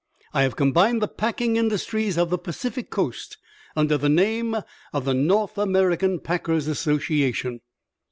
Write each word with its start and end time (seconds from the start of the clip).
I 0.33 0.41
have 0.41 0.55
combined 0.55 0.99
the 0.99 1.07
packing 1.07 1.57
industries 1.57 2.17
of 2.17 2.31
the 2.31 2.39
Pacific 2.39 2.89
Coast 2.89 3.37
under 3.75 3.99
the 3.99 4.09
name 4.09 4.57
of 4.93 5.05
the 5.05 5.13
North 5.13 5.59
American 5.59 6.19
Packers' 6.19 6.67
Association." 6.67 7.61